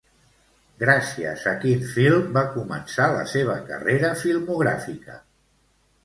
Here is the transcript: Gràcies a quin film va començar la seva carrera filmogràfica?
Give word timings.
Gràcies 0.83 1.41
a 1.49 1.51
quin 1.65 1.83
film 1.89 2.31
va 2.37 2.41
començar 2.55 3.09
la 3.15 3.25
seva 3.33 3.57
carrera 3.67 4.09
filmogràfica? 4.23 5.19